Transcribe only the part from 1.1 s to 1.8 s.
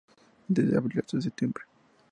septiembre, fr.